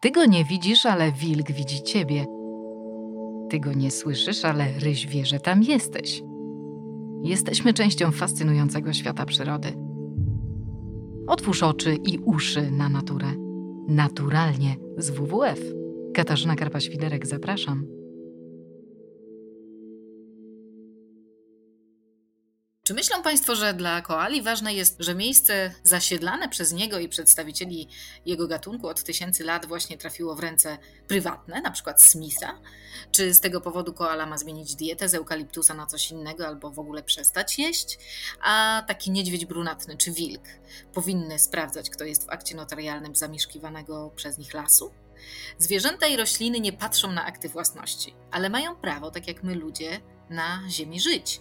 [0.00, 2.26] Ty go nie widzisz, ale wilk widzi ciebie.
[3.50, 6.22] Ty go nie słyszysz, ale ryś wie, że tam jesteś.
[7.22, 9.68] Jesteśmy częścią fascynującego świata przyrody.
[11.26, 13.26] Otwórz oczy i uszy na naturę.
[13.88, 15.60] Naturalnie z WWF.
[16.14, 17.97] Katarzyna Karpa-Świderek, zapraszam.
[22.88, 27.88] Czy myślą Państwo, że dla koali ważne jest, że miejsce zasiedlane przez niego i przedstawicieli
[28.26, 32.60] jego gatunku od tysięcy lat właśnie trafiło w ręce prywatne, na przykład Smitha?
[33.10, 36.78] Czy z tego powodu koala ma zmienić dietę z eukaliptusa na coś innego albo w
[36.78, 37.98] ogóle przestać jeść?
[38.42, 40.44] A taki niedźwiedź brunatny czy wilk
[40.94, 44.92] powinny sprawdzać, kto jest w akcie notarialnym zamieszkiwanego przez nich lasu?
[45.58, 50.00] Zwierzęta i rośliny nie patrzą na akty własności, ale mają prawo, tak jak my ludzie,
[50.30, 51.40] na Ziemi żyć.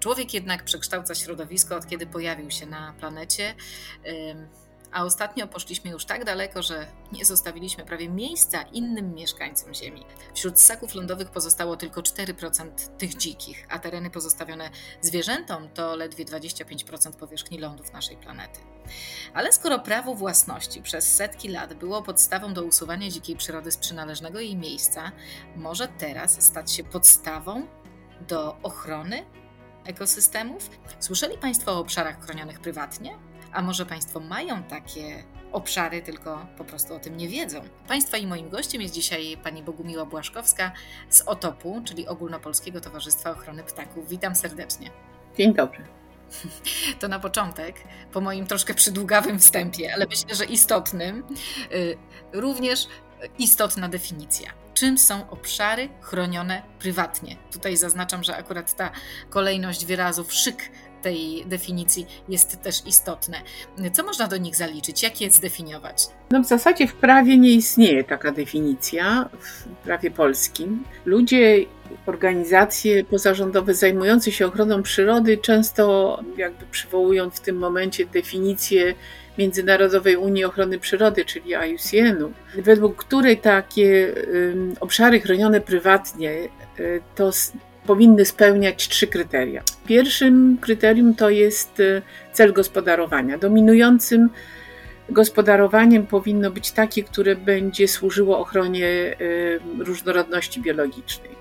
[0.00, 3.54] Człowiek jednak przekształca środowisko od kiedy pojawił się na planecie.
[4.92, 10.04] A ostatnio poszliśmy już tak daleko, że nie zostawiliśmy prawie miejsca innym mieszkańcom Ziemi.
[10.34, 17.12] Wśród ssaków lądowych pozostało tylko 4% tych dzikich, a tereny pozostawione zwierzętom to ledwie 25%
[17.12, 18.60] powierzchni lądów naszej planety.
[19.34, 24.40] Ale skoro prawo własności przez setki lat było podstawą do usuwania dzikiej przyrody z przynależnego
[24.40, 25.12] jej miejsca,
[25.56, 27.66] może teraz stać się podstawą
[28.28, 29.24] do ochrony
[29.86, 30.70] ekosystemów?
[30.98, 33.18] Słyszeli Państwo o obszarach chronionych prywatnie?
[33.52, 37.60] A może Państwo mają takie obszary, tylko po prostu o tym nie wiedzą?
[37.88, 40.72] Państwa i moim gościem jest dzisiaj pani Bogumiła Błaszkowska
[41.08, 44.08] z OTOP-u, czyli Ogólnopolskiego Towarzystwa Ochrony Ptaków.
[44.08, 44.90] Witam serdecznie.
[45.36, 45.84] Dzień dobry.
[47.00, 47.76] To na początek,
[48.12, 51.24] po moim troszkę przydługawym wstępie, ale myślę, że istotnym,
[51.72, 51.96] y,
[52.32, 52.88] również
[53.38, 57.36] istotna definicja czym są obszary chronione prywatnie.
[57.52, 58.90] Tutaj zaznaczam, że akurat ta
[59.30, 60.70] kolejność wyrazów, szyk
[61.02, 63.42] tej definicji jest też istotne.
[63.92, 65.02] Co można do nich zaliczyć?
[65.02, 66.06] Jak je zdefiniować?
[66.30, 70.84] No w zasadzie w prawie nie istnieje taka definicja, w prawie polskim.
[71.04, 71.64] Ludzie,
[72.06, 78.94] organizacje pozarządowe zajmujące się ochroną przyrody często jakby przywołują w tym momencie definicję
[79.38, 84.14] Międzynarodowej Unii Ochrony Przyrody, czyli IUCN-u, według której takie
[84.80, 86.48] obszary chronione prywatnie
[86.80, 87.30] y, to
[87.86, 89.62] powinny spełniać trzy kryteria.
[89.86, 92.02] Pierwszym kryterium to jest y,
[92.32, 93.38] cel gospodarowania.
[93.38, 94.30] Dominującym
[95.08, 99.16] gospodarowaniem powinno być takie, które będzie służyło ochronie
[99.78, 101.39] różnorodności biologicznej.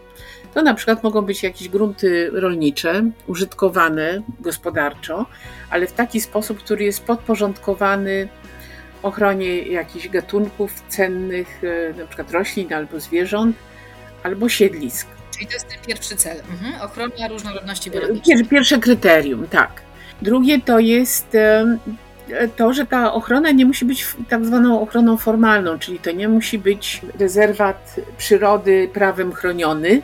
[0.54, 5.26] To na przykład mogą być jakieś grunty rolnicze, użytkowane gospodarczo,
[5.70, 8.28] ale w taki sposób, który jest podporządkowany
[9.04, 13.56] ochronie jakichś gatunków cennych, e, na przykład roślin albo zwierząt,
[14.24, 15.08] albo siedlisk.
[15.34, 16.82] Czyli to jest ten pierwszy cel, mhm.
[16.82, 18.46] ochrona różnorodności biologicznej.
[18.46, 19.82] Pierwsze kryterium, tak.
[20.22, 21.78] Drugie to jest e,
[22.56, 26.60] to, że ta ochrona nie musi być tak zwaną ochroną formalną, czyli to nie musi
[26.60, 30.02] być rezerwat przyrody prawem chroniony,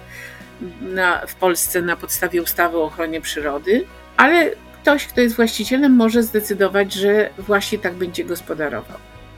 [0.82, 3.86] na, w Polsce na podstawie ustawy o ochronie przyrody,
[4.18, 8.98] ale ktoś, kto jest właścicielem, może zdecydować, że właśnie tak będzie gospodarował.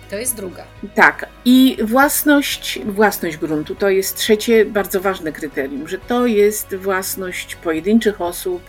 [0.09, 0.63] To jest druga.
[0.95, 1.25] Tak.
[1.45, 8.21] I własność, własność gruntu to jest trzecie bardzo ważne kryterium, że to jest własność pojedynczych
[8.21, 8.61] osób,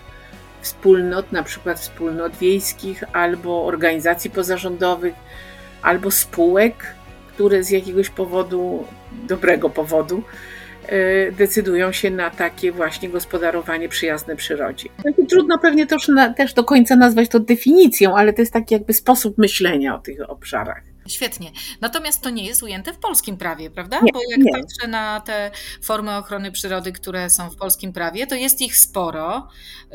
[0.60, 5.14] wspólnot, na przykład wspólnot wiejskich albo organizacji pozarządowych,
[5.82, 6.94] albo spółek,
[7.34, 10.22] które z jakiegoś powodu, dobrego powodu,
[11.32, 14.88] decydują się na takie właśnie gospodarowanie przyjazne przyrodzie.
[15.28, 19.38] Trudno pewnie też, też do końca nazwać to definicją, ale to jest taki jakby sposób
[19.38, 20.87] myślenia o tych obszarach.
[21.08, 21.52] Świetnie.
[21.80, 24.00] Natomiast to nie jest ujęte w polskim prawie, prawda?
[24.02, 24.52] Nie, Bo jak nie.
[24.52, 25.50] patrzę na te
[25.82, 29.48] formy ochrony przyrody, które są w polskim prawie, to jest ich sporo.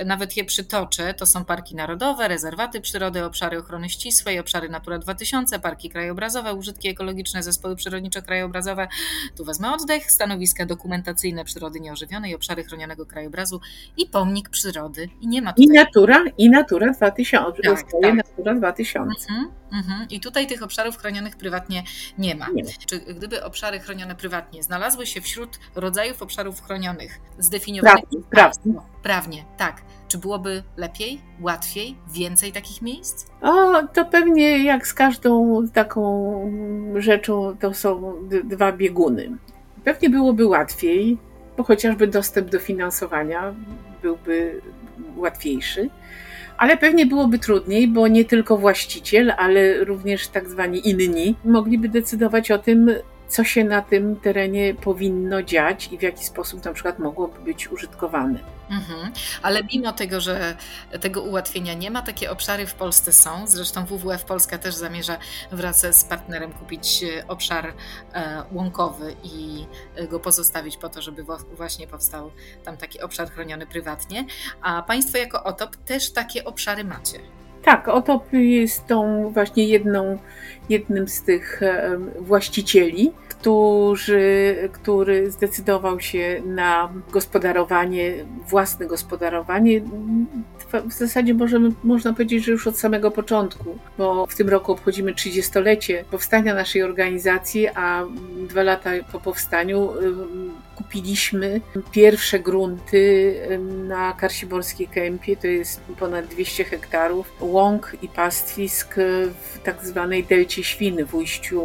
[0.06, 1.13] Nawet je przytoczę.
[1.13, 6.90] To są parki narodowe, rezerwaty przyrody, obszary ochrony ścisłej, obszary Natura 2000, parki krajobrazowe, użytki
[6.90, 8.88] ekologiczne, zespoły przyrodniczo-krajobrazowe.
[9.38, 13.62] Tu wezmę oddech, stanowiska dokumentacyjne przyrody nieożywionej, obszary chronionego krajobrazu
[13.97, 15.09] i pomnik przyrody.
[15.22, 15.66] I nie ma tutaj...
[15.66, 17.62] I Natura, i Natura 2000.
[17.63, 18.13] Tak, tak.
[18.16, 19.09] Natura 2000.
[19.29, 20.07] Mhm, mhm.
[20.09, 21.84] I tutaj tych obszarów chronionych prywatnie
[22.18, 22.47] nie ma.
[22.53, 28.73] nie Czy gdyby obszary chronione prywatnie znalazły się wśród rodzajów obszarów chronionych zdefiniowanych prawnie, prawnie.
[29.03, 33.28] prawnie, tak, czy byłoby lepiej, łatwiej, więcej takich miejsc?
[33.41, 36.03] O, to pewnie jak z każdą taką
[36.96, 38.14] rzeczą, to są
[38.44, 39.32] dwa bieguny.
[39.84, 41.17] Pewnie byłoby łatwiej,
[41.58, 43.53] bo chociażby dostęp do finansowania
[44.02, 44.61] byłby
[45.16, 45.90] łatwiejszy
[46.58, 52.52] ale pewnie byłoby trudniej, bo nie tylko właściciel, ale również tak zwani inni mogliby decydować
[52.52, 52.91] o tym,
[53.34, 57.72] co się na tym terenie powinno dziać i w jaki sposób na przykład mogłoby być
[57.72, 58.40] użytkowane.
[58.70, 59.12] Mhm.
[59.41, 60.58] Ale mimo tego, że
[61.02, 63.47] tego ułatwienia nie ma, takie obszary w Polsce są.
[63.47, 65.18] Zresztą WWF Polska też zamierza
[65.52, 67.74] wraz z partnerem kupić e, obszar
[68.14, 69.66] e, łąkowy i
[70.09, 72.32] go pozostawić po to, żeby właśnie powstał
[72.64, 74.26] tam taki obszar chroniony prywatnie.
[74.62, 77.20] A Państwo jako OTOP też takie obszary macie.
[77.64, 80.18] Tak, OTOP jest tą właśnie jedną,
[80.70, 83.12] jednym z tych e, właścicieli,
[83.43, 88.13] który, który zdecydował się na gospodarowanie,
[88.49, 89.81] własne gospodarowanie.
[90.85, 95.13] W zasadzie możemy, można powiedzieć, że już od samego początku, bo w tym roku obchodzimy
[95.13, 98.05] 30-lecie powstania naszej organizacji, a
[98.49, 99.90] dwa lata po powstaniu
[100.93, 101.61] kupiliśmy
[101.91, 103.35] pierwsze grunty
[103.87, 108.95] na Karsiborskiej Kępie, to jest ponad 200 hektarów, łąk i pastwisk
[109.43, 111.63] w tak zwanej delcie Świny, w ujściu,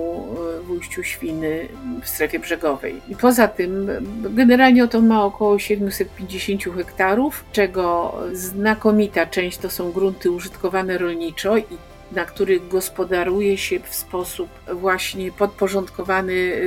[0.63, 1.69] w ujściu Świny
[2.03, 3.01] w strefie brzegowej.
[3.09, 3.91] I poza tym
[4.31, 11.65] generalnie to ma około 750 hektarów, czego znakomita część to są grunty użytkowane rolniczo i
[12.13, 16.61] na których gospodaruje się w sposób właśnie podporządkowany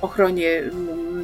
[0.00, 0.62] ochronie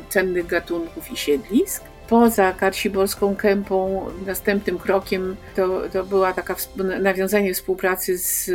[0.08, 1.84] cennych gatunków i siedlisk.
[2.08, 6.56] Poza Karsiborską Kępą następnym krokiem to, to była taka
[7.00, 8.50] nawiązanie współpracy z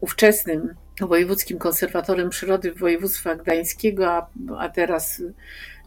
[0.00, 4.28] ówczesnym Wojewódzkim Konserwatorem Przyrody Województwa Gdańskiego, a,
[4.58, 5.22] a teraz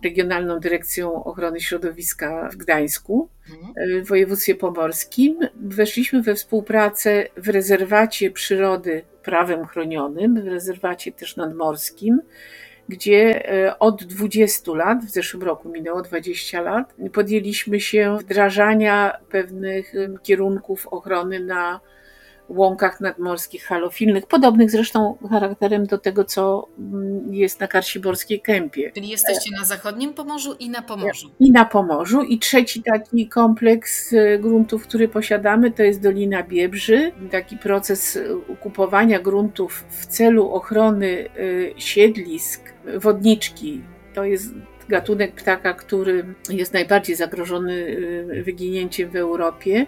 [0.04, 4.04] Regionalną Dyrekcją Ochrony Środowiska w Gdańsku, mhm.
[4.04, 5.40] w województwie pomorskim.
[5.56, 12.22] Weszliśmy we współpracę w rezerwacie przyrody prawem chronionym, w rezerwacie też nadmorskim,
[12.90, 19.94] gdzie e, od 20 lat, w zeszłym roku minęło 20 lat, podjęliśmy się wdrażania pewnych
[20.24, 21.80] kierunków ochrony na
[22.50, 28.92] łąkach nadmorskich halofilnych, podobnych zresztą charakterem do tego, co mm, jest na Karsiborskiej Kępie.
[28.92, 31.32] Czyli jesteście na zachodnim Pomorzu i na Pomorzu.
[31.40, 32.22] I na Pomorzu.
[32.22, 37.12] I trzeci taki kompleks e, gruntów, który posiadamy, to jest Dolina Biebrzy.
[37.32, 38.20] Taki proces
[38.60, 41.30] kupowania gruntów w celu ochrony
[41.76, 43.82] e, siedlisk, wodniczki.
[44.14, 44.54] To jest
[44.90, 47.98] gatunek ptaka, który jest najbardziej zagrożony
[48.40, 49.86] e, wyginięciem w Europie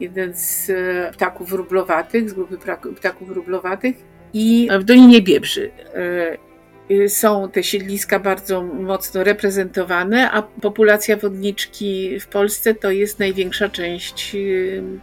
[0.00, 2.58] jeden z e, ptaków wróblowatych, z grupy
[2.96, 3.96] ptaków wróblowatych
[4.32, 12.26] i w Dolinie Biebrzy e, są te siedliska bardzo mocno reprezentowane, a populacja wodniczki w
[12.26, 14.38] Polsce to jest największa część e,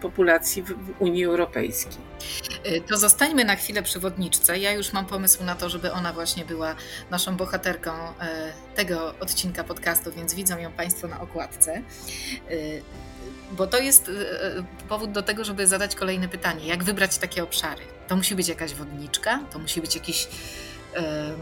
[0.01, 2.06] populacji w Unii Europejskiej.
[2.87, 4.59] To zostańmy na chwilę przy wodniczce.
[4.59, 6.75] Ja już mam pomysł na to, żeby ona właśnie była
[7.11, 7.91] naszą bohaterką
[8.75, 11.81] tego odcinka podcastu, więc widzą ją Państwo na okładce.
[13.51, 16.67] Bo to jest e, e, powód do tego, żeby zadać kolejne pytanie.
[16.67, 17.81] Jak wybrać takie obszary?
[18.07, 20.27] To musi być jakaś wodniczka, to musi być jakiś e,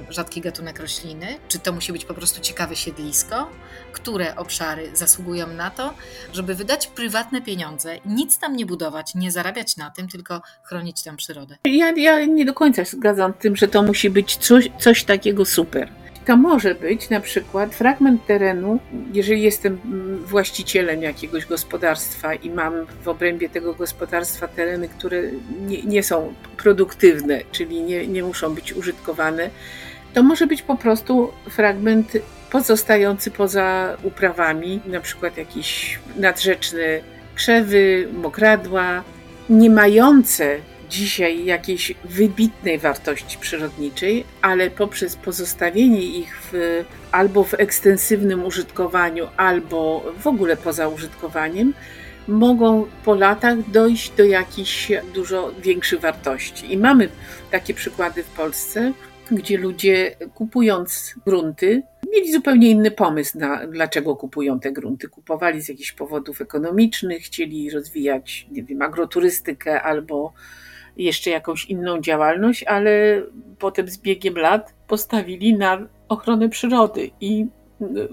[0.10, 3.50] rzadki gatunek rośliny, czy to musi być po prostu ciekawe siedlisko?
[3.92, 5.94] Które obszary zasługują na to,
[6.34, 11.16] żeby wydać prywatne pieniądze, nic tam nie budować, nie zarabiać na tym, tylko chronić tę
[11.16, 11.58] przyrodę?
[11.66, 15.46] Ja, ja nie do końca zgadzam z tym, że to musi być coś, coś takiego
[15.46, 18.80] super to może być na przykład fragment terenu,
[19.14, 19.80] jeżeli jestem
[20.26, 22.74] właścicielem jakiegoś gospodarstwa i mam
[23.04, 25.22] w obrębie tego gospodarstwa tereny, które
[25.68, 29.50] nie, nie są produktywne, czyli nie, nie muszą być użytkowane,
[30.14, 32.12] to może być po prostu fragment
[32.52, 37.00] pozostający poza uprawami, na przykład jakieś nadrzeczne
[37.36, 39.04] krzewy, mokradła,
[39.50, 40.58] nie mające
[40.90, 50.06] dzisiaj jakiejś wybitnej wartości przyrodniczej, ale poprzez pozostawienie ich w, albo w ekstensywnym użytkowaniu, albo
[50.20, 51.74] w ogóle poza użytkowaniem,
[52.28, 56.74] mogą po latach dojść do jakichś dużo większych wartości.
[56.74, 57.10] I mamy
[57.52, 58.94] takie przykłady w Polsce,
[59.32, 61.84] gdzie ludzie kupując grunty,
[62.16, 65.08] mieli zupełnie inny pomysł na dlaczego kupują te grunty.
[65.10, 70.34] Kupowali z jakichś powodów ekonomicznych, chcieli rozwijać, nie wiem, agroturystykę albo
[70.98, 73.22] jeszcze jakąś inną działalność, ale
[73.60, 77.46] potem z biegiem lat postawili na ochronę przyrody i
[77.82, 78.08] y,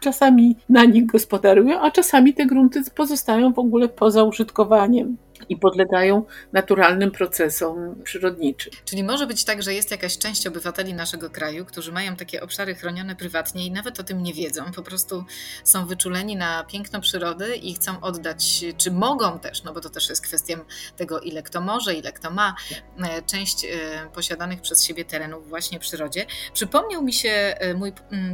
[0.00, 5.16] czasami na nich gospodarują, a czasami te grunty pozostają w ogóle poza użytkowaniem
[5.48, 8.72] i podlegają naturalnym procesom przyrodniczym.
[8.84, 12.74] Czyli może być tak, że jest jakaś część obywateli naszego kraju, którzy mają takie obszary
[12.74, 15.24] chronione prywatnie i nawet o tym nie wiedzą, po prostu
[15.64, 20.08] są wyczuleni na piękno przyrody i chcą oddać, czy mogą też, no bo to też
[20.08, 20.54] jest kwestią
[20.96, 22.54] tego, ile kto może, ile kto ma,
[22.98, 23.68] e, część e,
[24.14, 26.26] posiadanych przez siebie terenów właśnie przyrodzie.
[26.52, 27.92] Przypomniał mi się e, mój,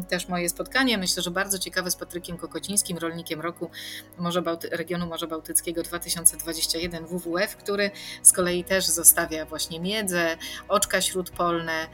[0.08, 3.70] też moje spotkanie, myślę, że bardzo ciekawe z Patrykiem Kokocińskim, rolnikiem roku
[4.18, 7.90] Morza Bałty- regionu Morza Bałtyckiego 2021 jeden WWF, który
[8.22, 10.36] z kolei też zostawia właśnie miedzę,
[10.68, 11.86] oczka śródpolne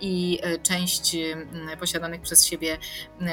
[0.00, 1.16] i część
[1.80, 2.78] posiadanych przez siebie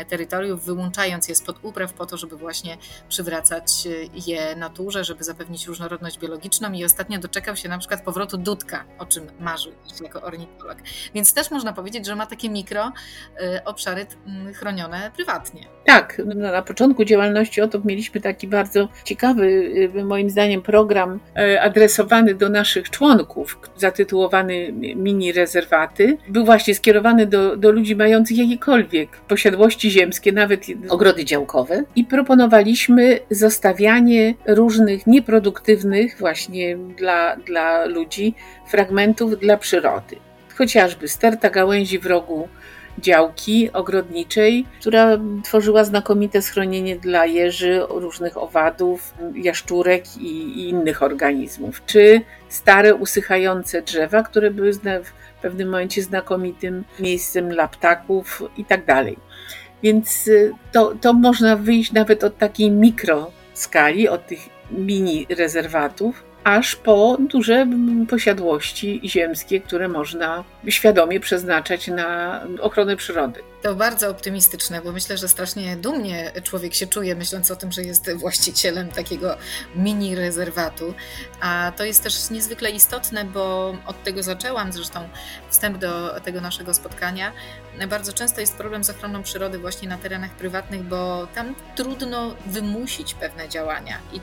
[0.10, 2.78] terytoriów, wyłączając je spod upraw po to, żeby właśnie
[3.10, 3.88] przywracać
[4.28, 9.06] je naturze, żeby zapewnić różnorodność biologiczną i ostatnio doczekał się na przykład powrotu dudka, o
[9.06, 10.78] czym marzył jako ornitolog.
[11.14, 12.92] Więc też można powiedzieć, że ma takie mikro
[13.66, 14.06] obszary
[14.54, 15.68] chronione prywatnie.
[15.86, 19.46] Tak, no, na początku działalności OTOP mieliśmy taki bardzo ciekawy,
[19.96, 20.91] y, moim zdaniem, program
[21.36, 26.18] e, adresowany do naszych członków, zatytułowany Mini Rezerwaty.
[26.28, 31.84] Był właśnie skierowany do, do ludzi mających jakiekolwiek posiadłości ziemskie, nawet ogrody działkowe.
[31.96, 38.34] I proponowaliśmy zostawianie różnych nieproduktywnych właśnie dla, dla ludzi
[38.68, 40.16] fragmentów dla przyrody.
[40.58, 42.48] Chociażby sterta gałęzi w rogu
[43.00, 51.86] działki ogrodniczej, która tworzyła znakomite schronienie dla jeży, różnych owadów, jaszczurek i, i innych organizmów,
[51.86, 58.86] czy stare usychające drzewa, które były w pewnym momencie znakomitym miejscem dla ptaków i tak
[58.86, 59.18] dalej.
[59.84, 64.40] Więc y, to, to można wyjść nawet od takiej mikroskali, od tych
[64.72, 67.68] mini rezerwatów, aż po duże
[68.10, 73.42] posiadłości ziemskie, które można świadomie przeznaczać na ochronę przyrody.
[73.62, 77.82] To bardzo optymistyczne, bo myślę, że strasznie dumnie człowiek się czuje, myśląc o tym, że
[77.82, 79.38] jest właścicielem takiego
[79.76, 80.94] mini rezerwatu.
[81.42, 85.10] A to jest też niezwykle istotne, bo od tego zaczęłam, zresztą
[85.50, 87.32] wstęp do tego naszego spotkania.
[87.90, 93.14] Bardzo często jest problem z ochroną przyrody właśnie na terenach prywatnych, bo tam trudno wymusić
[93.14, 93.98] pewne działania.
[94.14, 94.20] I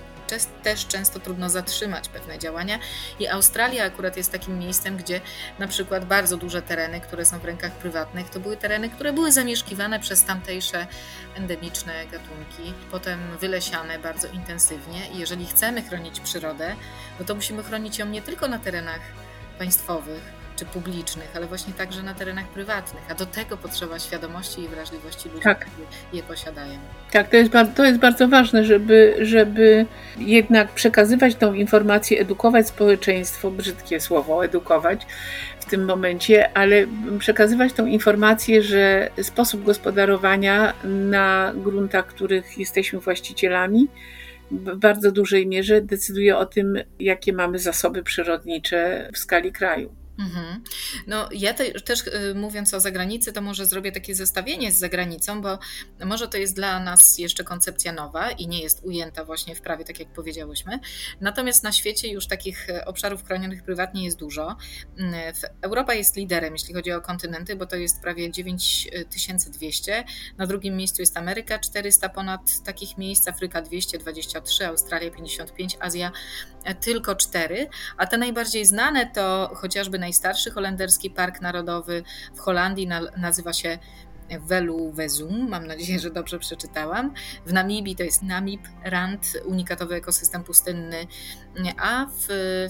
[0.63, 2.79] też często trudno zatrzymać pewne działania.
[3.19, 5.21] I Australia akurat jest takim miejscem, gdzie
[5.59, 9.33] na przykład bardzo duże tereny, które są w rękach prywatnych, to były tereny, które były
[9.33, 10.87] zamieszkiwane przez tamtejsze
[11.35, 15.09] endemiczne gatunki, potem wylesiane bardzo intensywnie.
[15.15, 16.77] I jeżeli chcemy chronić przyrodę,
[17.21, 19.01] no to musimy chronić ją nie tylko na terenach
[19.59, 23.03] państwowych, czy publicznych, ale właśnie także na terenach prywatnych.
[23.11, 25.61] A do tego potrzeba świadomości i wrażliwości ludzi, tak.
[25.61, 26.79] którzy je posiadają.
[27.13, 29.87] Tak, to jest, to jest bardzo ważne, żeby, żeby
[30.19, 35.07] jednak przekazywać tą informację, edukować społeczeństwo, brzydkie słowo, edukować
[35.61, 36.87] w tym momencie, ale
[37.19, 43.89] przekazywać tą informację, że sposób gospodarowania na gruntach, których jesteśmy właścicielami,
[44.51, 49.98] w bardzo dużej mierze decyduje o tym, jakie mamy zasoby przyrodnicze w skali kraju.
[50.19, 50.65] Mhm.
[51.07, 55.43] No, ja te, też y, mówiąc o zagranicy, to może zrobię takie zestawienie z zagranicą,
[55.43, 55.59] bo
[56.05, 59.85] może to jest dla nas jeszcze koncepcja nowa i nie jest ujęta właśnie w prawie,
[59.85, 60.79] tak jak powiedziałyśmy.
[61.21, 64.57] Natomiast na świecie już takich e, obszarów chronionych prywatnie jest dużo.
[64.99, 65.15] Mm,
[65.63, 70.05] Europa jest liderem, jeśli chodzi o kontynenty, bo to jest prawie 9200.
[70.39, 76.13] Na drugim miejscu jest Ameryka, 400 ponad takich miejsc, Afryka 223, Australia 55, Azja
[76.65, 77.69] e, tylko 4.
[77.97, 82.03] A te najbardziej znane to chociażby najstarszy holenderski park narodowy
[82.35, 83.79] w Holandii nazywa się
[84.41, 87.15] Velu Vezum, mam nadzieję, że dobrze przeczytałam.
[87.47, 91.07] W Namibii to jest Namib Rand, unikatowy ekosystem pustynny,
[91.79, 92.29] a w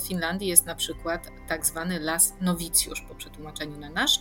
[0.08, 4.20] Finlandii jest na przykład tak zwany las nowicjusz po przetłumaczeniu na nasz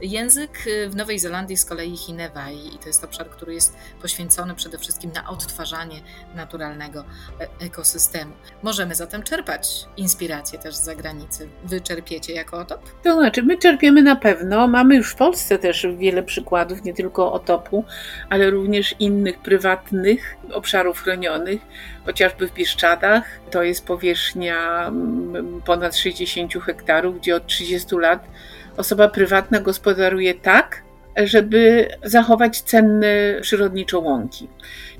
[0.00, 0.64] język.
[0.88, 5.12] W Nowej Zelandii z kolei Hinewai i to jest obszar, który jest poświęcony przede wszystkim
[5.12, 6.00] na odtwarzanie
[6.34, 7.04] naturalnego
[7.40, 8.32] e, ekosystemu.
[8.62, 11.48] Możemy zatem czerpać inspiracje też z zagranicy.
[11.64, 13.02] Wy czerpiecie jako OTOP?
[13.02, 14.68] To znaczy, my czerpiemy na pewno.
[14.68, 17.84] Mamy już w Polsce też wiele przykładów nie tylko otopu,
[18.30, 21.60] ale również innych prywatnych obszarów chronionych,
[22.04, 23.24] chociażby w Bieszczadach.
[23.50, 28.28] To jest powierzchnia mm, ponad 60 hektarów, gdzie od 30 lat
[28.76, 30.82] osoba prywatna gospodaruje tak,
[31.26, 34.48] żeby zachować cenne przyrodniczo łąki.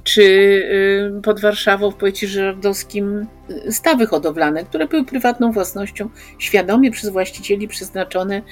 [0.05, 6.09] Czy y, pod Warszawą w powiecie żerdowskim y, stawy hodowlane, które były prywatną własnością,
[6.39, 8.43] świadomie przez właścicieli przeznaczone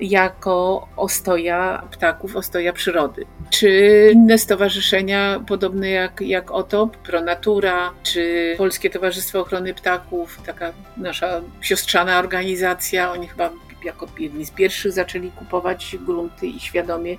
[0.00, 3.24] jako ostoja ptaków, ostoja przyrody.
[3.50, 11.40] Czy inne stowarzyszenia, podobne jak, jak OTOP, Pronatura, czy Polskie Towarzystwo Ochrony Ptaków, taka nasza
[11.60, 13.50] siostrzana organizacja, oni chyba
[13.84, 17.16] jako jedni z pierwszych zaczęli kupować grunty i świadomie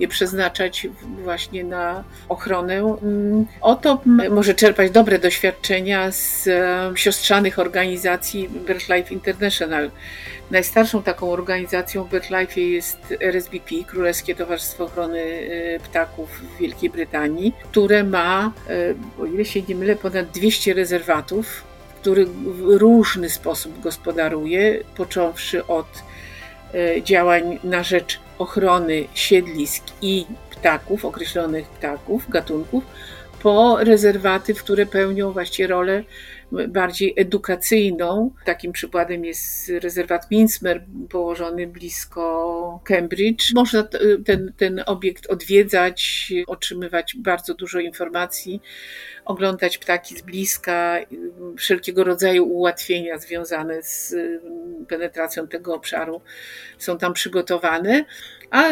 [0.00, 0.86] je przeznaczać
[1.22, 2.74] właśnie na ochronę.
[3.02, 6.48] Mm, oto może czerpać dobre doświadczenia z
[6.94, 9.90] siostrzanych organizacji BirdLife International.
[10.50, 17.54] Najstarszą taką organizacją w BirdLife jest RSBP, Królewskie Towarzystwo Ochrony e, Ptaków w Wielkiej Brytanii,
[17.70, 21.73] które ma, e, o ile się nie mylę, ponad 200 rezerwatów,
[22.04, 25.86] który w różny sposób gospodaruje, począwszy od
[27.02, 32.84] działań na rzecz ochrony siedlisk i ptaków, określonych ptaków, gatunków,
[33.42, 36.04] po rezerwaty, które pełnią właściwie rolę
[36.68, 38.30] bardziej edukacyjną.
[38.44, 43.54] Takim przykładem jest rezerwat Minsmer, położony blisko Cambridge.
[43.54, 43.88] Można
[44.24, 48.60] ten, ten obiekt odwiedzać, otrzymywać bardzo dużo informacji,
[49.24, 50.96] oglądać ptaki z bliska,
[51.58, 54.14] wszelkiego rodzaju ułatwienia związane z
[54.88, 56.20] penetracją tego obszaru
[56.78, 58.04] są tam przygotowane
[58.54, 58.70] a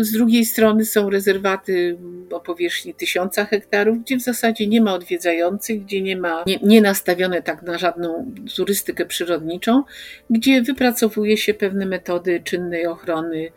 [0.00, 1.98] z drugiej strony są rezerwaty
[2.30, 6.80] o powierzchni tysiąca hektarów, gdzie w zasadzie nie ma odwiedzających, gdzie nie ma, nie, nie
[6.80, 9.82] nastawione tak na żadną turystykę przyrodniczą,
[10.30, 13.52] gdzie wypracowuje się pewne metody czynnej ochrony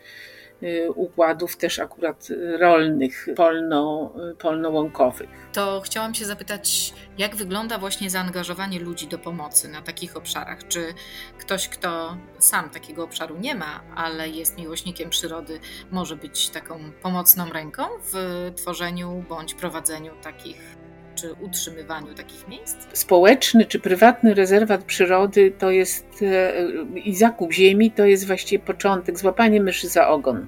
[0.95, 2.27] układów też akurat
[2.59, 5.29] rolnych, polno, polno-łąkowych.
[5.53, 10.67] To chciałam się zapytać, jak wygląda właśnie zaangażowanie ludzi do pomocy na takich obszarach?
[10.67, 10.93] Czy
[11.37, 15.59] ktoś, kto sam takiego obszaru nie ma, ale jest miłośnikiem przyrody,
[15.91, 18.13] może być taką pomocną ręką w
[18.55, 20.82] tworzeniu bądź prowadzeniu takich
[21.15, 22.77] czy utrzymywaniu takich miejsc?
[22.93, 26.53] Społeczny czy prywatny rezerwat przyrody to jest e,
[26.99, 30.47] i zakup ziemi to jest właściwie początek, złapanie myszy za ogon.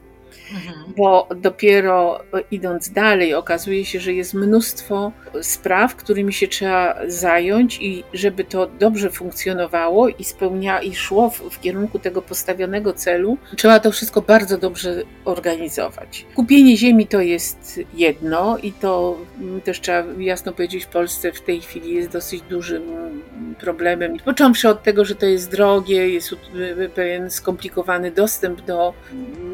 [0.54, 0.94] Mhm.
[0.98, 2.20] Bo dopiero
[2.52, 5.12] idąc dalej, okazuje się, że jest mnóstwo
[5.42, 11.40] spraw, którymi się trzeba zająć, i żeby to dobrze funkcjonowało i spełnia i szło w,
[11.40, 16.26] w kierunku tego postawionego celu, trzeba to wszystko bardzo dobrze organizować.
[16.36, 19.18] Kupienie ziemi to jest jedno, i to
[19.64, 22.84] też trzeba jasno powiedzieć, w Polsce w tej chwili jest dosyć dużym
[23.60, 24.18] problemem.
[24.26, 26.36] Począwszy od tego, że to jest drogie, jest
[26.96, 28.94] pewien skomplikowany dostęp do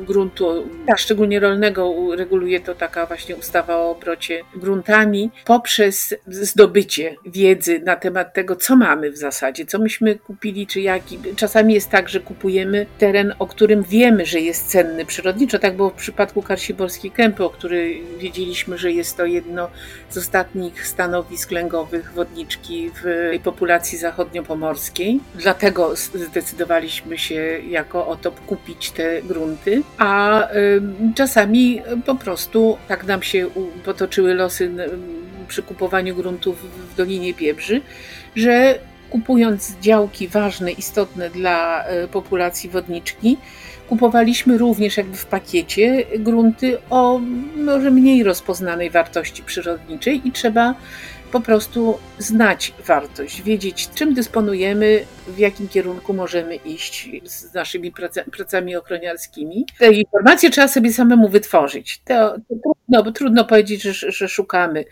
[0.01, 7.79] gruntu tak, szczególnie rolnego, reguluje to taka właśnie ustawa o obrocie gruntami, poprzez zdobycie wiedzy
[7.79, 11.19] na temat tego, co mamy w zasadzie, co myśmy kupili, czy jaki.
[11.35, 15.59] Czasami jest tak, że kupujemy teren, o którym wiemy, że jest cenny przyrodniczo.
[15.59, 19.69] Tak było w przypadku Karsiborskiej Kępy, o której wiedzieliśmy, że jest to jedno
[20.09, 25.19] z ostatnich stanowisk lęgowych wodniczki w populacji zachodniopomorskiej.
[25.35, 30.47] Dlatego zdecydowaliśmy się jako oto kupić te grunty, a
[31.15, 33.47] czasami po prostu tak nam się
[33.85, 34.71] potoczyły losy
[35.47, 37.81] przy kupowaniu gruntów w Dolinie Biebrzy,
[38.35, 38.79] że
[39.09, 43.37] kupując działki ważne, istotne dla e, populacji wodniczki,
[43.89, 47.19] kupowaliśmy również jakby w pakiecie grunty o
[47.55, 50.75] może mniej rozpoznanej wartości przyrodniczej i trzeba
[51.31, 57.93] po prostu znać wartość, wiedzieć czym dysponujemy, w jakim kierunku możemy iść z naszymi
[58.31, 59.65] pracami ochroniarskimi.
[59.79, 62.01] Te informacje trzeba sobie samemu wytworzyć.
[62.05, 64.85] To, to trudno, trudno powiedzieć, że, że szukamy,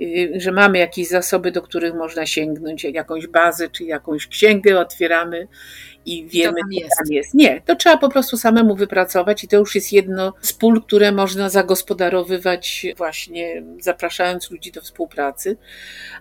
[0.00, 5.48] y, że mamy jakieś zasoby, do których można sięgnąć, jakąś bazę czy jakąś księgę otwieramy
[6.06, 6.96] i wiemy, co tam jest.
[6.98, 7.34] tam jest.
[7.34, 11.12] Nie, to trzeba po prostu samemu wypracować i to już jest jedno z pól, które
[11.12, 15.56] można zagospodarowywać właśnie zapraszając ludzi do współpracy,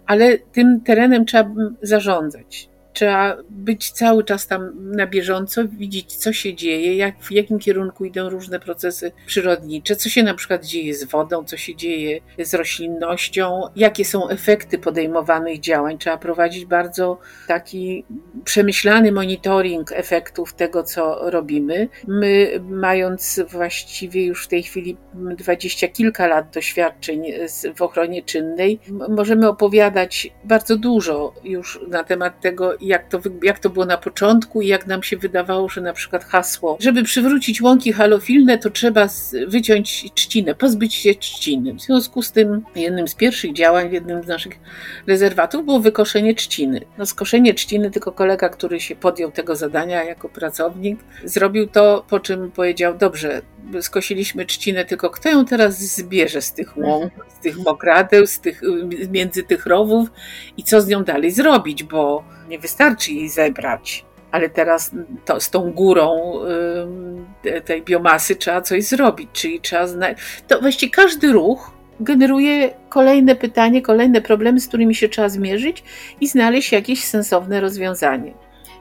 [0.05, 1.49] ale tym terenem trzeba
[1.81, 2.70] zarządzać.
[2.93, 8.05] Trzeba być cały czas tam na bieżąco, widzieć, co się dzieje, jak, w jakim kierunku
[8.05, 12.53] idą różne procesy przyrodnicze, co się na przykład dzieje z wodą, co się dzieje z
[12.53, 15.97] roślinnością, jakie są efekty podejmowanych działań.
[15.97, 18.05] Trzeba prowadzić bardzo taki
[18.43, 21.87] przemyślany monitoring efektów tego, co robimy.
[22.07, 27.23] My, mając właściwie już w tej chwili dwadzieścia kilka lat doświadczeń
[27.75, 33.69] w ochronie czynnej, możemy opowiadać bardzo dużo już na temat tego, jak to, jak to
[33.69, 37.93] było na początku i jak nam się wydawało, że na przykład hasło, żeby przywrócić łąki
[37.93, 39.07] halofilne, to trzeba
[39.47, 41.73] wyciąć trzcinę, pozbyć się trzciny.
[41.73, 44.53] W związku z tym jednym z pierwszych działań w jednym z naszych
[45.07, 46.81] rezerwatów było wykoszenie trzciny.
[46.97, 52.19] No skoszenie trzciny, tylko kolega, który się podjął tego zadania jako pracownik, zrobił to, po
[52.19, 53.41] czym powiedział, dobrze,
[53.81, 58.61] skosiliśmy trzcinę, tylko kto ją teraz zbierze z tych łąk, z tych mokradeł, z tych,
[59.11, 60.09] między tych rowów
[60.57, 64.05] i co z nią dalej zrobić, bo nie wystarczy jej zebrać.
[64.31, 64.91] Ale teraz
[65.25, 66.33] to, z tą górą
[67.45, 70.21] y, tej biomasy trzeba coś zrobić, czyli trzeba znaleźć.
[70.47, 75.83] To właściwie każdy ruch generuje kolejne pytanie, kolejne problemy, z którymi się trzeba zmierzyć
[76.21, 78.33] i znaleźć jakieś sensowne rozwiązanie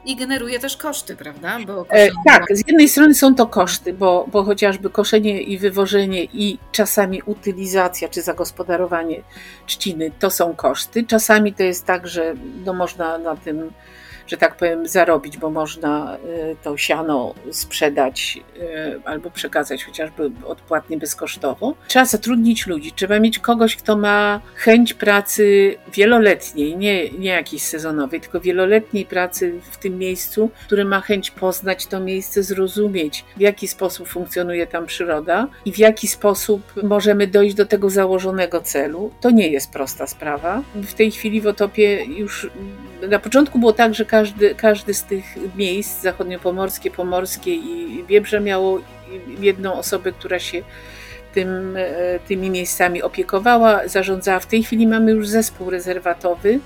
[0.04, 1.58] i generuje też koszty, prawda?
[1.90, 6.58] E, tak, z jednej strony są to koszty, bo, bo chociażby koszenie i wywożenie i
[6.72, 9.22] czasami utylizacja czy zagospodarowanie
[9.66, 11.04] trzciny to są koszty.
[11.04, 12.34] Czasami to jest tak, że
[12.64, 13.70] no można na tym
[14.30, 16.16] że tak powiem, zarobić, bo można
[16.62, 18.40] to siano sprzedać
[19.04, 21.74] albo przekazać chociażby odpłatnie bezkosztowo.
[21.88, 28.20] Trzeba zatrudnić ludzi, trzeba mieć kogoś, kto ma chęć pracy wieloletniej, nie, nie jakiejś sezonowej,
[28.20, 33.68] tylko wieloletniej pracy w tym miejscu, który ma chęć poznać to miejsce, zrozumieć, w jaki
[33.68, 39.10] sposób funkcjonuje tam przyroda i w jaki sposób możemy dojść do tego założonego celu.
[39.20, 40.62] To nie jest prosta sprawa.
[40.74, 42.50] W tej chwili w Otopie już
[43.08, 44.19] na początku było tak, że każdy,
[44.56, 45.24] każdy z tych
[45.56, 48.80] miejsc, zachodniopomorskie, pomorskie i Biebrze miało
[49.40, 50.62] jedną osobę, która się
[51.34, 54.40] tym, e, tymi miejscami opiekowała, zarządzała.
[54.40, 56.60] W tej chwili mamy już zespół rezerwatowy.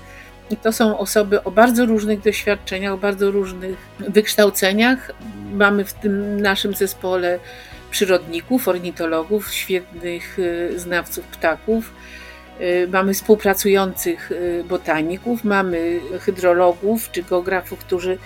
[0.49, 5.11] I to są osoby o bardzo różnych doświadczeniach, o bardzo różnych wykształceniach.
[5.53, 7.39] Mamy w tym naszym zespole
[7.91, 11.93] przyrodników, ornitologów, świetnych e, znawców ptaków.
[12.59, 14.31] E, mamy współpracujących
[14.69, 18.17] botaników, mamy hydrologów czy geografów, którzy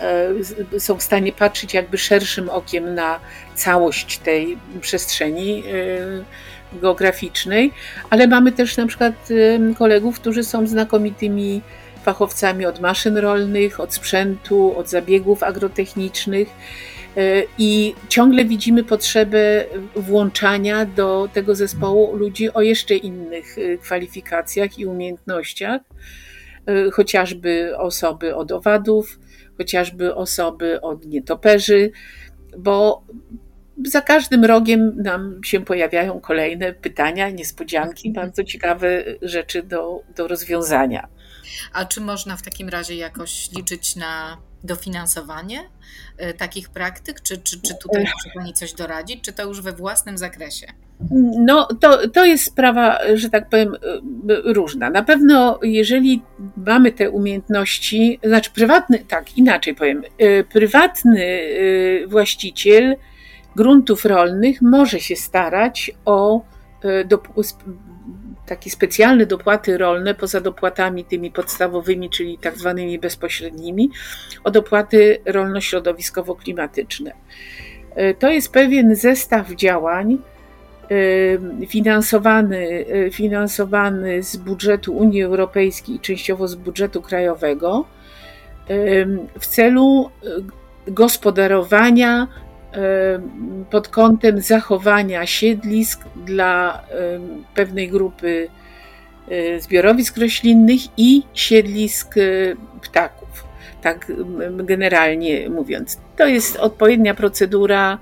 [0.00, 3.20] E, są w stanie patrzeć jakby szerszym okiem na
[3.54, 7.72] całość tej przestrzeni e, geograficznej,
[8.10, 9.28] ale mamy też na przykład
[9.78, 11.62] kolegów, którzy są znakomitymi
[12.02, 16.48] fachowcami od maszyn rolnych, od sprzętu, od zabiegów agrotechnicznych.
[17.58, 19.64] I ciągle widzimy potrzebę
[19.96, 25.80] włączania do tego zespołu ludzi o jeszcze innych kwalifikacjach i umiejętnościach,
[26.92, 29.18] chociażby osoby od owadów,
[29.58, 31.90] chociażby osoby od nietoperzy,
[32.58, 33.04] bo
[33.86, 38.26] za każdym rogiem nam się pojawiają kolejne pytania, niespodzianki, mhm.
[38.26, 41.08] bardzo ciekawe rzeczy do, do rozwiązania.
[41.72, 45.60] A czy można w takim razie jakoś liczyć na dofinansowanie
[46.16, 47.20] e, takich praktyk?
[47.20, 50.66] Czy, czy, czy tutaj może Pani coś doradzić, czy to już we własnym zakresie?
[51.38, 53.78] No, to, to jest sprawa, że tak powiem, e,
[54.52, 54.90] różna.
[54.90, 56.22] Na pewno, jeżeli
[56.56, 61.40] mamy te umiejętności, znaczy prywatny, tak, inaczej powiem, e, prywatny
[62.06, 62.96] właściciel
[63.56, 66.40] gruntów rolnych może się starać o
[68.50, 73.90] takie specjalne dopłaty rolne, poza dopłatami tymi podstawowymi, czyli tak zwanymi bezpośrednimi,
[74.44, 77.12] o dopłaty rolno-środowiskowo-klimatyczne.
[77.94, 80.18] E, to jest pewien zestaw działań
[81.62, 87.84] e, finansowany, e, finansowany z budżetu Unii Europejskiej i częściowo z budżetu krajowego
[89.40, 90.10] w celu
[90.86, 92.28] gospodarowania
[93.70, 96.82] pod kątem zachowania siedlisk dla
[97.54, 98.48] pewnej grupy
[99.28, 102.14] e, zbiorowisk roślinnych i siedlisk
[102.82, 103.44] ptaków.
[103.82, 104.12] Tak
[104.56, 106.00] generalnie mówiąc.
[106.16, 107.98] To jest odpowiednia procedura.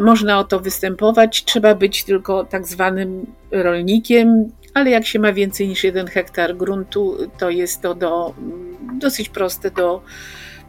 [0.00, 1.44] Można o to występować.
[1.44, 7.16] Trzeba być tylko tak zwanym rolnikiem, ale jak się ma więcej niż jeden hektar gruntu,
[7.38, 8.34] to jest to do,
[9.00, 10.02] dosyć proste do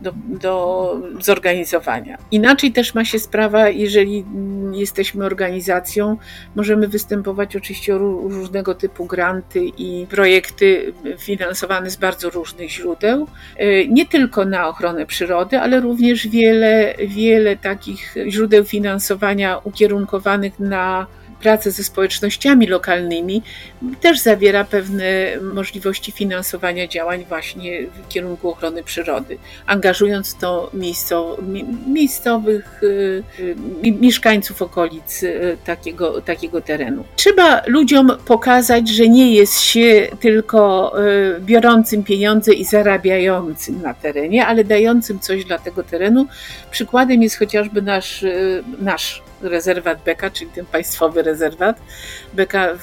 [0.02, 2.18] do, do zorganizowania.
[2.32, 4.26] Inaczej też ma się sprawa, jeżeli
[4.74, 6.18] jesteśmy organizacją,
[6.56, 13.88] możemy występować oczywiście o różnego typu granty i projekty finansowane z bardzo różnych źródeł, e,
[13.88, 21.08] nie tylko na ochronę przyrody, ale również wiele, wiele takich źródeł finansowania ukierunkowanych na
[21.40, 23.44] pracę ze społecznościami lokalnymi
[24.02, 25.06] też zawiera pewne
[25.54, 30.72] możliwości finansowania działań właśnie w kierunku ochrony przyrody, angażując to
[31.88, 33.56] miejscowych y, y,
[33.92, 37.04] mieszkańców okolic y, takiego, takiego terenu.
[37.16, 40.94] Trzeba ludziom pokazać, że nie jest się tylko
[41.40, 46.28] biorącym pieniądze i zarabiającym na terenie, ale dającym coś dla tego terenu.
[46.72, 48.26] Przykładem jest chociażby nasz,
[48.80, 51.82] nasz rezerwat Beka, czyli ten państwowy rezerwat
[52.34, 52.82] Beka w,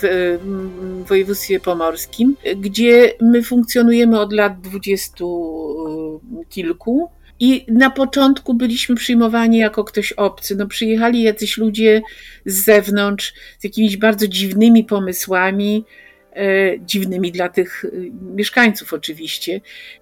[1.05, 7.11] w województwie pomorskim, gdzie my funkcjonujemy od lat dwudziestu kilku.
[7.41, 10.57] I na początku byliśmy przyjmowani jako ktoś obcy.
[10.57, 12.03] No, przyjechali jacyś ludzie
[12.47, 15.85] z zewnątrz z jakimiś bardzo dziwnymi pomysłami,
[16.81, 17.89] dziwnymi dla tych e,
[18.35, 19.61] mieszkańców oczywiście,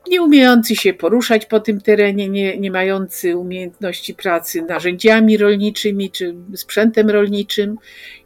[0.09, 6.35] nie umiejący się poruszać po tym terenie, nie, nie mający umiejętności pracy narzędziami rolniczymi czy
[6.55, 7.77] sprzętem rolniczym.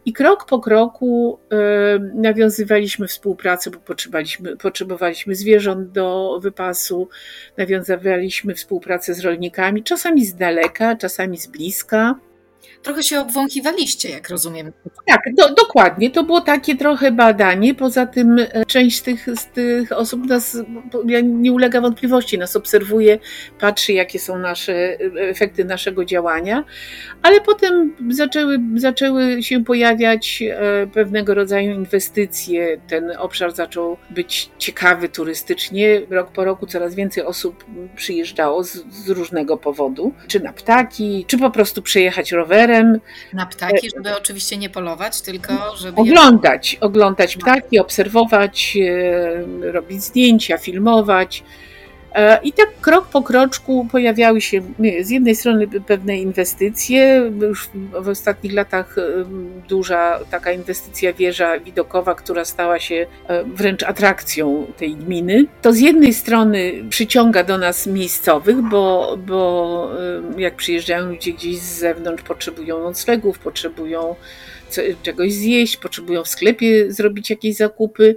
[0.04, 1.56] I krok po kroku e,
[2.14, 7.08] nawiązywaliśmy współpracę, bo potrzebowaliśmy, potrzebowaliśmy zwierząt do wypasu,
[7.56, 12.14] nawiązywaliśmy współpracę z rolnikami, czasami z daleka, czasami z bliska.
[12.82, 14.72] Trochę się obwąchiwaliście, jak rozumiem.
[15.06, 16.10] Tak, do, dokładnie.
[16.10, 17.74] To było takie trochę badanie.
[17.74, 20.56] Poza tym e, część tych, z tych osób nas
[21.22, 23.18] nie ulega wątpliwości, nas obserwuje,
[23.60, 26.64] patrzy, jakie są nasze e, efekty naszego działania,
[27.22, 32.80] ale potem zaczęły, zaczęły się pojawiać e, pewnego rodzaju inwestycje.
[32.88, 36.00] Ten obszar zaczął być ciekawy turystycznie.
[36.10, 37.64] Rok po roku coraz więcej osób
[37.96, 42.67] przyjeżdżało z, z różnego powodu, czy na ptaki, czy po prostu przejechać rowerem
[43.32, 46.00] na ptaki, żeby oczywiście nie polować, tylko żeby.
[46.00, 46.80] Oglądać, je...
[46.80, 48.76] oglądać ptaki, obserwować,
[49.62, 51.44] e, robić zdjęcia, filmować.
[52.14, 54.62] E, I tak krok po kroczku pojawiały się
[55.00, 58.96] z jednej strony pewne inwestycje, już w ostatnich latach
[59.68, 65.46] duża taka inwestycja wieża widokowa, która stała się e, wręcz atrakcją tej gminy.
[65.62, 69.90] To z jednej strony przyciąga do nas miejscowych, bo, bo
[70.38, 74.14] jak przyjeżdżają ludzie gdzieś z zewnątrz, potrzebują noclegów, potrzebują
[75.02, 78.16] czegoś zjeść, potrzebują w sklepie zrobić jakieś zakupy,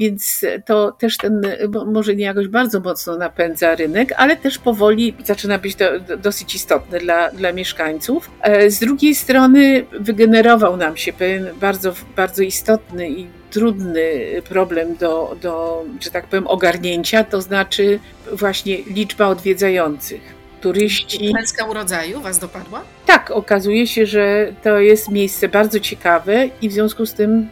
[0.00, 1.42] więc to też ten,
[1.86, 5.76] może nie jakoś bardzo mocno napędza rynek, ale też powoli zaczyna być
[6.18, 8.30] dosyć istotne dla, dla mieszkańców.
[8.40, 14.02] E, z drugiej strony wygenerował nam się pewien bardzo, bardzo istotny i trudny
[14.48, 17.98] problem do, do, że tak powiem, ogarnięcia, to znaczy
[18.32, 21.30] właśnie liczba odwiedzających turyści.
[21.30, 22.82] Klęska urodzaju Was dopadła?
[23.06, 27.48] Tak, okazuje się, że to jest miejsce bardzo ciekawe i w związku z tym,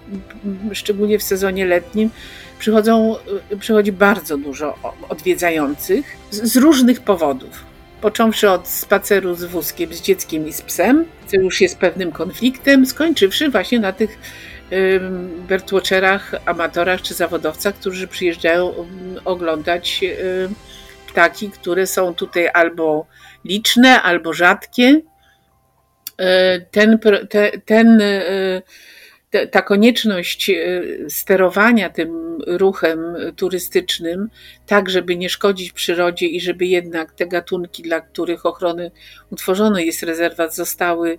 [0.72, 2.10] szczególnie w sezonie letnim,
[2.58, 3.16] przychodzą,
[3.60, 7.64] przychodzi bardzo dużo odwiedzających z, z różnych powodów.
[8.00, 12.86] Począwszy od spaceru z wózkiem, z dzieckiem i z psem, co już jest pewnym konfliktem,
[12.86, 14.18] skończywszy właśnie na tych
[15.48, 18.74] birdwatcherach, amatorach czy zawodowcach, którzy przyjeżdżają
[19.24, 20.00] oglądać
[21.10, 23.06] ptaki, które są tutaj albo
[23.44, 25.00] liczne, albo rzadkie.
[26.18, 26.98] E, ten,
[27.30, 28.62] te, ten, e,
[29.50, 34.30] ta konieczność e, sterowania tym ruchem turystycznym,
[34.66, 38.90] tak żeby nie szkodzić przyrodzie i żeby jednak te gatunki, dla których ochrony
[39.30, 41.18] utworzono jest rezerwat, zostały,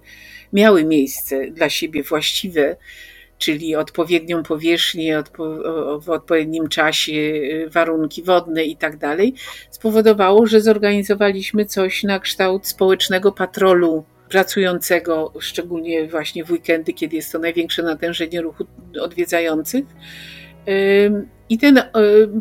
[0.53, 2.75] miały miejsce dla siebie właściwe,
[3.41, 5.23] czyli odpowiednią powierzchnię
[6.01, 9.33] w odpowiednim czasie, y, warunki wodne i tak dalej,
[9.71, 17.31] spowodowało, że zorganizowaliśmy coś na kształt społecznego patrolu pracującego, szczególnie właśnie w weekendy, kiedy jest
[17.31, 18.65] to największe natężenie ruchu
[19.01, 19.85] odwiedzających.
[21.49, 21.83] I ten y,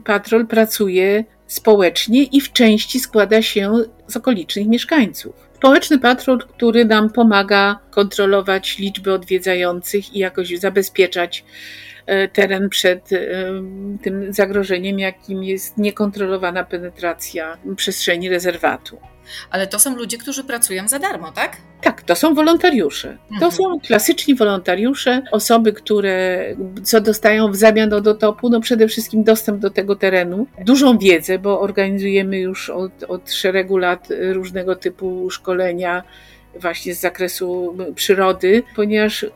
[0.04, 3.72] patrol pracuje społecznie i w części składa się
[4.06, 5.49] z okolicznych mieszkańców.
[5.60, 11.44] Społeczny patrol, który nam pomaga kontrolować liczbę odwiedzających i jakoś zabezpieczać
[12.06, 13.18] e, teren przed e,
[14.02, 18.98] tym zagrożeniem, jakim jest niekontrolowana penetracja przestrzeni rezerwatu.
[19.50, 21.56] Ale to są ludzie, którzy pracują za darmo, tak?
[21.80, 23.18] Tak, to są wolontariusze.
[23.28, 23.52] To mhm.
[23.52, 26.44] są klasyczni wolontariusze, osoby, które
[26.82, 31.38] co dostają w zamian od otopu, no przede wszystkim dostęp do tego terenu, dużą wiedzę,
[31.38, 36.02] bo organizujemy już od, od szeregu lat różnego typu szkolenia
[36.60, 39.26] właśnie z zakresu przyrody, ponieważ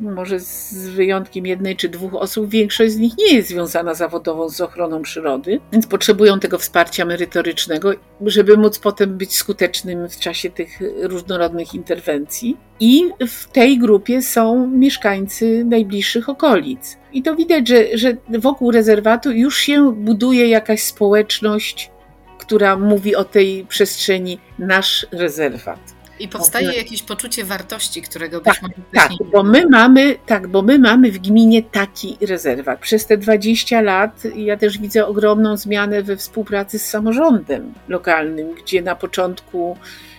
[0.00, 4.60] może z wyjątkiem jednej czy dwóch osób, większość z nich nie jest związana zawodowo z
[4.60, 10.80] ochroną przyrody, więc potrzebują tego wsparcia merytorycznego, żeby móc potem być skutecznym w czasie tych
[11.02, 12.56] różnorodnych interwencji.
[12.80, 16.98] I w tej grupie są mieszkańcy najbliższych okolic.
[17.12, 21.90] I to widać, że, że wokół rezerwatu już się buduje jakaś społeczność,
[22.38, 26.01] która mówi o tej przestrzeni nasz rezerwat.
[26.18, 30.62] I powstaje jakieś poczucie wartości, którego tak, być może tak, bo my mamy, tak, bo
[30.62, 32.80] my mamy w gminie taki rezerwat.
[32.80, 38.82] Przez te 20 lat ja też widzę ogromną zmianę we współpracy z samorządem lokalnym, gdzie
[38.82, 39.76] na początku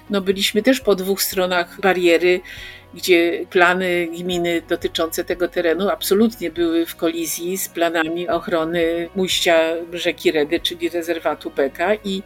[0.09, 2.41] no, byliśmy też po dwóch stronach bariery,
[2.93, 9.59] gdzie plany gminy dotyczące tego terenu absolutnie były w kolizji z planami ochrony ujścia
[9.93, 12.23] rzeki Redy, czyli rezerwatu Beka i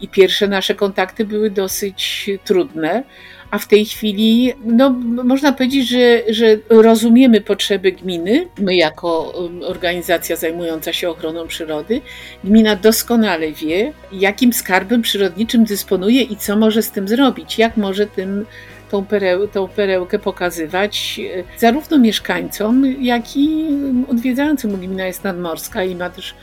[0.00, 3.02] i pierwsze nasze kontakty były dosyć trudne,
[3.50, 4.90] a w tej chwili, no,
[5.24, 8.48] można powiedzieć, że, że rozumiemy potrzeby gminy.
[8.58, 12.00] My, jako um, organizacja zajmująca się ochroną przyrody,
[12.44, 18.06] gmina doskonale wie, jakim skarbem przyrodniczym dysponuje i co może z tym zrobić, jak może
[18.06, 18.46] tym
[18.90, 23.68] tą, pereł, tą perełkę pokazywać e, zarówno mieszkańcom, jak i
[24.08, 24.76] odwiedzającym.
[24.76, 26.34] Gmina jest nadmorska i ma też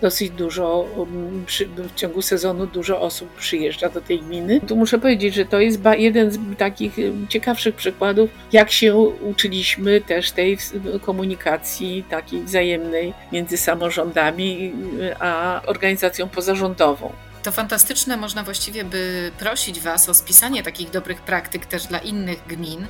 [0.00, 1.44] dosyć dużo, um,
[1.76, 4.60] w ciągu sezonu dużo osób przyjeżdża do tej gminy.
[4.60, 8.96] Tu muszę powiedzieć, że to jest jeden z takich um, ciekawszych przykładów, jak się
[9.30, 10.58] uczyliśmy też tej
[11.02, 14.72] komunikacji takiej wzajemnej między samorządami
[15.18, 21.66] a organizacją pozarządową To fantastyczne, można właściwie by prosić Was o spisanie takich dobrych praktyk
[21.66, 22.86] też dla innych gmin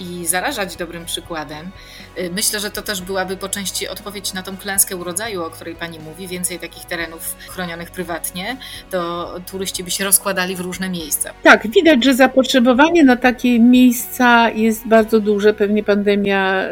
[0.00, 1.70] i zarażać dobrym przykładem.
[2.18, 5.74] Y, myślę, że to też byłaby po części odpowiedź na tą klęskę urodzaju, o której
[5.74, 6.28] Pani mówi.
[6.28, 8.56] Więcej takich terenów chronionych prywatnie,
[8.90, 11.30] to turyści by się rozkładali w różne miejsca.
[11.42, 15.54] Tak, widać, że zapotrzebowanie na takie miejsca jest bardzo duże.
[15.54, 16.68] Pewnie pandemia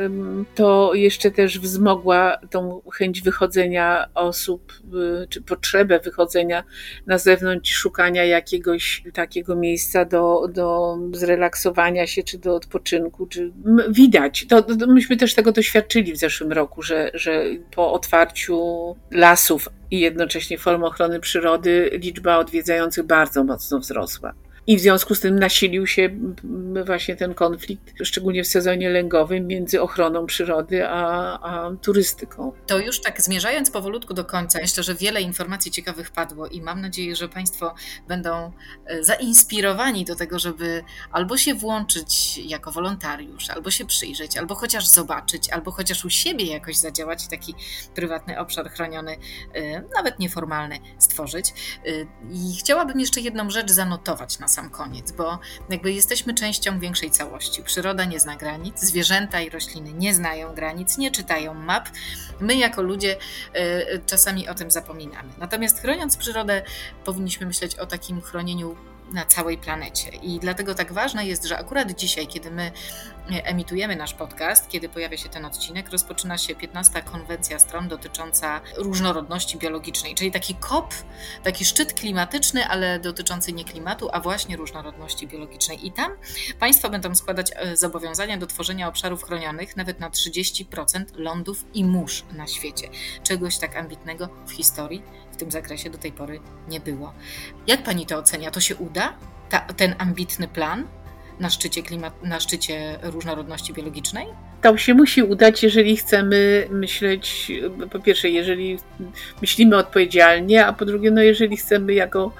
[0.54, 4.72] to jeszcze też wzmogła tą chęć wychodzenia osób,
[5.22, 6.64] y, czy potrzebę wychodzenia
[7.06, 12.73] na zewnątrz, szukania jakiegoś takiego miejsca do, do zrelaksowania się, czy do odpoczynku.
[12.80, 13.52] Czy...
[13.88, 18.60] Widać, to, to myśmy też tego doświadczyli w zeszłym roku, że, że po otwarciu
[19.10, 24.34] lasów i jednocześnie form ochrony przyrody liczba odwiedzających bardzo mocno wzrosła.
[24.66, 26.10] I w związku z tym nasilił się
[26.86, 32.52] właśnie ten konflikt, szczególnie w sezonie lęgowym, między ochroną przyrody a, a, turystyką.
[32.66, 36.80] To już tak zmierzając powolutku do końca, myślę, że wiele informacji ciekawych padło i mam
[36.80, 37.74] nadzieję, że Państwo
[38.08, 38.52] będą
[38.86, 44.86] e, zainspirowani do tego, żeby albo się włączyć jako wolontariusz, albo się przyjrzeć, albo chociaż
[44.86, 47.54] zobaczyć, albo chociaż u siebie jakoś zadziałać i taki
[47.94, 49.16] prywatny obszar chroniony,
[49.54, 51.54] e, nawet nieformalny, stworzyć.
[51.86, 51.90] E,
[52.30, 55.38] I chciałabym jeszcze jedną rzecz zanotować na sam koniec, bo
[55.70, 57.62] jakby jesteśmy częścią większej całości.
[57.62, 61.88] Przyroda nie zna granic, zwierzęta i rośliny nie znają granic, nie czytają map.
[62.40, 63.16] My jako ludzie
[63.56, 65.32] y, czasami o tym zapominamy.
[65.38, 66.62] Natomiast chroniąc przyrodę,
[67.04, 68.76] powinniśmy myśleć o takim chronieniu
[69.12, 70.10] na całej planecie.
[70.10, 72.72] I dlatego tak ważne jest, że akurat dzisiaj, kiedy my
[73.28, 77.02] emitujemy nasz podcast, kiedy pojawia się ten odcinek, rozpoczyna się 15.
[77.02, 80.94] konwencja stron dotycząca różnorodności biologicznej, czyli taki COP,
[81.42, 85.86] taki szczyt klimatyczny, ale dotyczący nie klimatu, a właśnie różnorodności biologicznej.
[85.86, 86.12] I tam
[86.60, 92.24] państwa będą składać e, zobowiązania do tworzenia obszarów chronionych nawet na 30% lądów i mórz
[92.32, 92.88] na świecie.
[93.22, 97.12] Czegoś tak ambitnego w historii w tym zakresie do tej pory nie było.
[97.66, 98.50] Jak pani to ocenia?
[98.50, 99.14] To się uda?
[99.48, 100.86] Ta, ten ambitny plan?
[101.40, 104.26] Na szczycie, klimat, na szczycie różnorodności biologicznej?
[104.62, 107.52] To się musi udać, jeżeli chcemy myśleć,
[107.90, 108.78] po pierwsze, jeżeli
[109.40, 112.32] myślimy odpowiedzialnie, a po drugie, no jeżeli chcemy jako,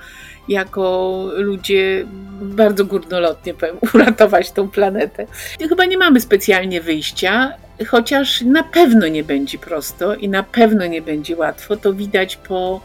[0.48, 2.04] jako ludzie
[2.40, 5.26] bardzo górnolotnie powiem, uratować tą planetę.
[5.68, 7.52] Chyba nie mamy specjalnie wyjścia,
[7.86, 11.76] chociaż na pewno nie będzie prosto i na pewno nie będzie łatwo.
[11.76, 12.80] To widać po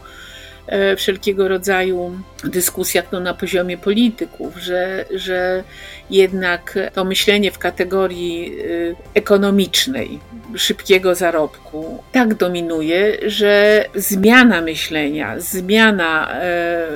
[0.70, 5.64] E, wszelkiego rodzaju dyskusjach no, na poziomie polityków, że, że
[6.10, 10.20] jednak to myślenie w kategorii y, ekonomicznej,
[10.56, 16.88] szybkiego zarobku tak dominuje, że zmiana myślenia, zmiana e,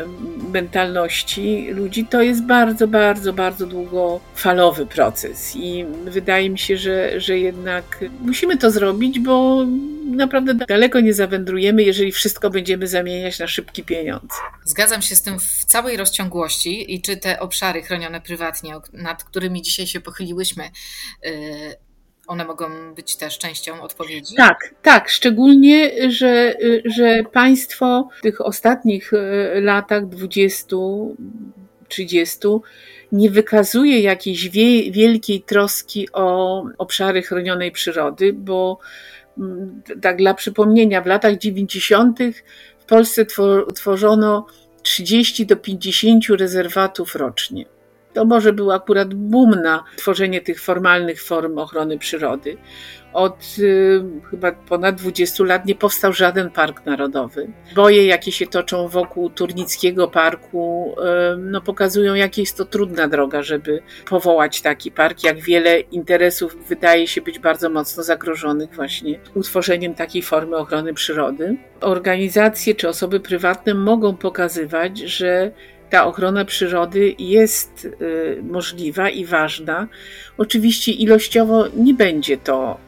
[0.53, 5.57] mentalności ludzi to jest bardzo, bardzo, bardzo długofalowy proces.
[5.57, 9.66] I wydaje mi się, że, że jednak musimy to zrobić, bo
[10.05, 14.35] naprawdę daleko nie zawędrujemy, jeżeli wszystko będziemy zamieniać na szybki pieniądz.
[14.64, 19.62] Zgadzam się z tym w całej rozciągłości i czy te obszary chronione prywatnie, nad którymi
[19.62, 20.64] dzisiaj się pochyliłyśmy,
[21.27, 21.31] y,
[22.27, 24.35] one mogą być też częścią odpowiedzi?
[24.35, 25.09] Tak, tak.
[25.09, 30.77] Szczególnie, że, że państwo w tych ostatnich y, latach 20,
[31.88, 32.38] 30
[33.12, 38.79] nie wykazuje jakiejś wie, wielkiej troski o obszary chronionej przyrody, bo
[39.38, 42.19] Mm, tak dla przypomnienia, w latach 90.
[42.79, 43.27] w Polsce
[43.75, 44.47] tworzono
[44.83, 47.64] 30 do 50 rezerwatów rocznie.
[48.14, 52.57] To może był akurat boom na tworzenie tych formalnych form ochrony przyrody
[53.14, 57.48] od y, chyba ponad 20 lat nie powstał żaden park narodowy.
[57.74, 63.42] Boje, jakie się toczą wokół Turnickiego Parku, y, no, pokazują, jak jest to trudna droga,
[63.42, 69.94] żeby powołać taki park, jak wiele interesów wydaje się być bardzo mocno zagrożonych właśnie utworzeniem
[69.94, 71.57] takiej formy ochrony przyrody.
[71.81, 75.50] Organizacje czy osoby prywatne mogą pokazywać, że
[75.95, 79.89] ta ochrona przyrody jest y, możliwa i ważna.
[80.39, 82.79] Oczywiście ilościowo nie będzie to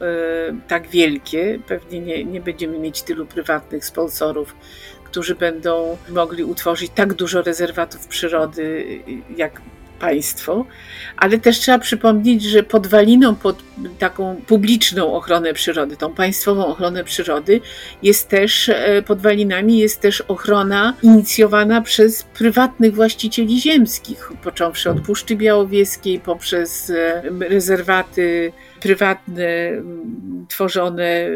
[0.51, 4.55] y, tak wielkie, pewnie nie, nie będziemy mieć tylu prywatnych sponsorów,
[5.03, 9.01] którzy będą mogli utworzyć tak dużo rezerwatów przyrody, y,
[9.37, 9.61] jak
[9.99, 10.65] państwo,
[11.17, 13.63] ale też trzeba przypomnieć, że podwaliną pod
[13.99, 17.61] taką publiczną ochronę przyrody, tą państwową ochronę przyrody,
[18.03, 25.35] jest też e, podwalinami jest też ochrona inicjowana przez prywatnych właścicieli ziemskich, począwszy od Puszczy
[25.35, 29.71] Białowieskiej, poprzez e, rezerwaty prywatne,
[30.47, 31.27] tworzone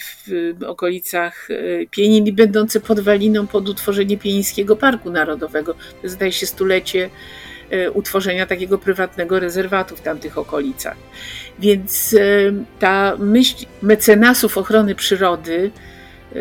[0.00, 5.74] w okolicach e, Pienin i będące podwaliną pod utworzenie Pienińskiego Parku Narodowego.
[6.02, 7.10] To zdaje się stulecie
[7.94, 10.96] utworzenia takiego prywatnego rezerwatu w tamtych okolicach.
[11.58, 12.16] Więc
[12.78, 15.70] ta myśl mecenasów ochrony przyrody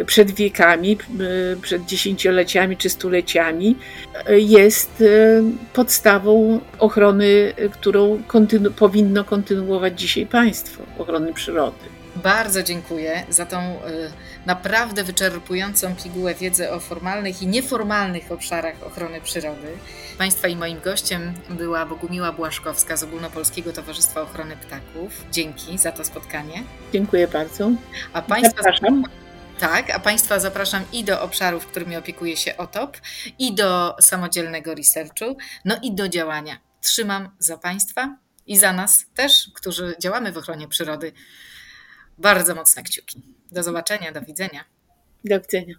[0.05, 0.97] przed wiekami,
[1.61, 3.75] przed dziesięcioleciami czy stuleciami,
[4.27, 5.03] jest
[5.73, 11.77] podstawą ochrony, którą kontynu powinno kontynuować dzisiaj państwo, ochrony przyrody.
[12.15, 13.79] Bardzo dziękuję za tą
[14.45, 19.67] naprawdę wyczerpującą pigułę wiedzy o formalnych i nieformalnych obszarach ochrony przyrody.
[20.17, 25.25] Państwa i moim gościem była Bogumiła Błaszkowska z Ogólnopolskiego Towarzystwa Ochrony Ptaków.
[25.31, 26.63] Dzięki za to spotkanie.
[26.93, 27.71] Dziękuję bardzo.
[28.13, 29.03] A Państwa zapraszam.
[29.61, 32.97] Tak, a Państwa zapraszam i do obszarów, którymi opiekuje się OTOP,
[33.39, 36.57] i do samodzielnego researchu, no i do działania.
[36.81, 41.11] Trzymam za Państwa i za nas też, którzy działamy w ochronie przyrody,
[42.17, 43.21] bardzo mocne kciuki.
[43.51, 44.65] Do zobaczenia, do widzenia.
[45.25, 45.75] Do widzenia.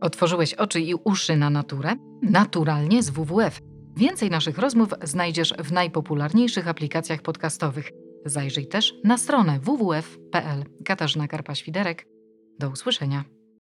[0.00, 1.94] Otworzyłeś oczy i uszy na naturę?
[2.22, 3.60] Naturalnie z WWF.
[3.96, 8.01] Więcej naszych rozmów znajdziesz w najpopularniejszych aplikacjach podcastowych.
[8.24, 10.64] Zajrzyj też na stronę www.pl.
[10.84, 12.06] Katarzyna Karpa-Świderek.
[12.58, 13.24] Do usłyszenia.